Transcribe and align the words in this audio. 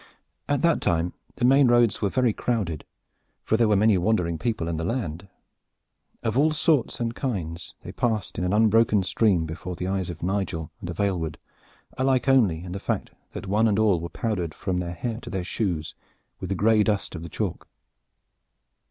At 0.49 0.63
that 0.63 0.81
time 0.81 1.13
the 1.35 1.45
main 1.45 1.67
roads 1.67 2.01
were 2.01 2.09
very 2.09 2.33
crowded, 2.33 2.85
for 3.43 3.55
there 3.55 3.67
were 3.67 3.75
many 3.75 3.99
wandering 3.99 4.39
people 4.39 4.67
in 4.67 4.77
the 4.77 4.83
land. 4.83 5.27
Of 6.23 6.35
all 6.35 6.49
sorts 6.53 6.99
and 6.99 7.13
kinds, 7.13 7.75
they 7.83 7.91
passed 7.91 8.39
in 8.39 8.43
an 8.43 8.51
unbroken 8.51 9.03
stream 9.03 9.45
before 9.45 9.75
the 9.75 9.85
eyes 9.85 10.09
of 10.09 10.23
Nigel 10.23 10.71
and 10.79 10.89
of 10.89 10.99
Aylward, 10.99 11.37
alike 11.99 12.27
only 12.27 12.63
in 12.63 12.71
the 12.71 12.79
fact 12.79 13.11
that 13.33 13.45
one 13.45 13.67
and 13.67 13.77
all 13.77 13.99
were 13.99 14.09
powdered 14.09 14.55
from 14.55 14.79
their 14.79 14.93
hair 14.95 15.19
to 15.19 15.29
their 15.29 15.43
shoes 15.43 15.93
with 16.39 16.49
the 16.49 16.55
gray 16.55 16.81
dust 16.81 17.13
of 17.13 17.21
the 17.21 17.29
chalk. 17.29 17.67